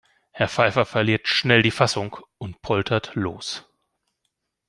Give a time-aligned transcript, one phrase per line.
[0.31, 3.71] Herr Pfeiffer verliert schnell die Fassung und poltert los.